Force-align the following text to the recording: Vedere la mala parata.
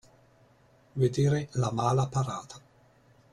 Vedere 0.93 1.49
la 1.51 1.71
mala 1.71 2.07
parata. 2.07 2.59